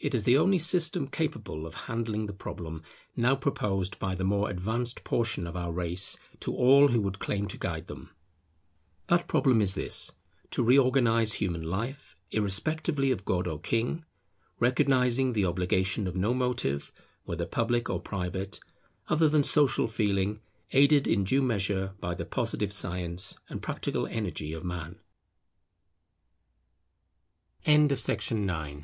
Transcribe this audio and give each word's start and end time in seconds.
It 0.00 0.12
is 0.12 0.24
the 0.24 0.36
only 0.36 0.58
system 0.58 1.06
capable 1.06 1.66
of 1.68 1.82
handling 1.86 2.26
the 2.26 2.32
problem 2.32 2.82
now 3.14 3.36
proposed 3.36 3.96
by 4.00 4.16
the 4.16 4.24
more 4.24 4.50
advanced 4.50 5.04
portion 5.04 5.46
of 5.46 5.54
our 5.56 5.70
race 5.70 6.18
to 6.40 6.52
all 6.52 6.88
who 6.88 7.00
would 7.02 7.20
claim 7.20 7.46
to 7.46 7.56
guide 7.56 7.86
them. 7.86 8.10
That 9.06 9.28
problem 9.28 9.60
is 9.60 9.76
this; 9.76 10.10
to 10.50 10.64
reorganize 10.64 11.34
human 11.34 11.62
life, 11.62 12.16
irrespectively 12.32 13.12
of 13.12 13.24
god 13.24 13.46
or 13.46 13.60
king; 13.60 14.04
recognizing 14.58 15.32
the 15.32 15.44
obligation 15.44 16.08
of 16.08 16.16
no 16.16 16.34
motive, 16.34 16.90
whether 17.22 17.46
public 17.46 17.88
or 17.88 18.00
private, 18.00 18.58
other 19.06 19.28
than 19.28 19.44
Social 19.44 19.86
Feeling, 19.86 20.40
aided 20.72 21.06
in 21.06 21.22
due 21.22 21.40
measure 21.40 21.94
by 22.00 22.16
the 22.16 22.26
positive 22.26 22.72
science 22.72 23.36
and 23.48 23.62
practica 23.62 24.10